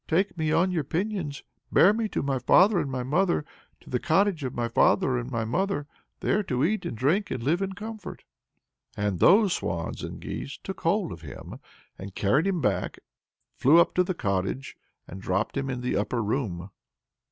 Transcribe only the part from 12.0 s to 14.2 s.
carried him back, flew up to the